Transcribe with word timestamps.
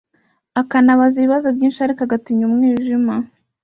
akanabaza 0.61 1.15
ibibazo 1.19 1.47
byinshi 1.55 1.79
ariko 1.81 2.01
agatinya 2.03 2.43
umwijima 2.49 3.13